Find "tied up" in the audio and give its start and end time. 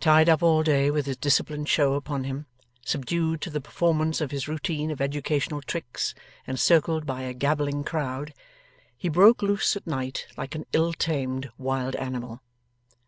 0.00-0.42